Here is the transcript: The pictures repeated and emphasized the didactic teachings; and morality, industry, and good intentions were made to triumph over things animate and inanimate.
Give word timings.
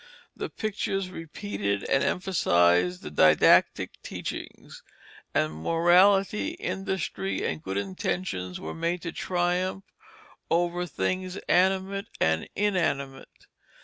The 0.35 0.49
pictures 0.49 1.11
repeated 1.11 1.83
and 1.83 2.03
emphasized 2.03 3.03
the 3.03 3.11
didactic 3.11 4.01
teachings; 4.01 4.81
and 5.31 5.53
morality, 5.53 6.53
industry, 6.53 7.45
and 7.45 7.61
good 7.61 7.77
intentions 7.77 8.59
were 8.59 8.73
made 8.73 9.03
to 9.03 9.11
triumph 9.11 9.83
over 10.49 10.87
things 10.87 11.37
animate 11.47 12.07
and 12.19 12.49
inanimate. 12.55 13.45